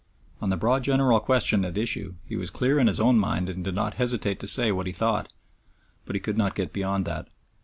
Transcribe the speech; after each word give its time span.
On 0.41 0.49
the 0.49 0.57
broad 0.57 0.83
general 0.83 1.19
question 1.19 1.63
at 1.63 1.77
issue 1.77 2.15
he 2.25 2.35
was 2.35 2.49
clear 2.49 2.79
in 2.79 2.87
his 2.87 2.99
own 2.99 3.19
mind 3.19 3.49
and 3.51 3.63
did 3.63 3.75
not 3.75 3.93
hesitate 4.01 4.39
to 4.39 4.47
say 4.47 4.71
what 4.71 4.87
he 4.87 4.91
thought, 4.93 5.31
but 6.05 6.15
he 6.15 6.19
could 6.19 6.39
not 6.39 6.55
get 6.55 6.73
beyond 6.73 7.05
that. 7.05 7.27